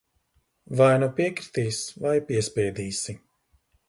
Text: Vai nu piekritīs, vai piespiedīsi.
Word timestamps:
Vai 0.79 0.87
nu 1.03 1.09
piekritīs, 1.19 1.81
vai 2.07 2.13
piespiedīsi. 2.31 3.15